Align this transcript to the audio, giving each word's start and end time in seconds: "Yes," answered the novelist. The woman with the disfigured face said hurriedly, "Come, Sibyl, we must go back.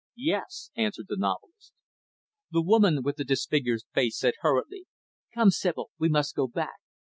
"Yes," 0.15 0.71
answered 0.75 1.09
the 1.09 1.15
novelist. 1.15 1.73
The 2.49 2.63
woman 2.63 3.03
with 3.03 3.17
the 3.17 3.23
disfigured 3.23 3.81
face 3.93 4.17
said 4.17 4.33
hurriedly, 4.41 4.87
"Come, 5.35 5.51
Sibyl, 5.51 5.91
we 5.99 6.09
must 6.09 6.33
go 6.35 6.47
back. 6.47 6.79